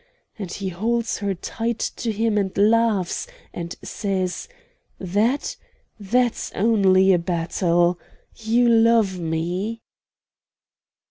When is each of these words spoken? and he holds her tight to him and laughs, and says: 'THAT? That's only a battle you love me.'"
and 0.39 0.51
he 0.53 0.69
holds 0.69 1.19
her 1.19 1.35
tight 1.35 1.77
to 1.77 2.11
him 2.11 2.35
and 2.35 2.57
laughs, 2.57 3.27
and 3.53 3.75
says: 3.83 4.47
'THAT? 4.97 5.55
That's 5.99 6.51
only 6.53 7.13
a 7.13 7.19
battle 7.19 7.99
you 8.35 8.67
love 8.67 9.19
me.'" 9.19 9.83